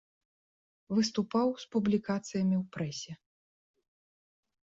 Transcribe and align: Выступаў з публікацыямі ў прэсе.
Выступаў 0.99 1.47
з 1.65 1.67
публікацыямі 1.75 2.55
ў 2.61 2.63
прэсе. 2.77 3.13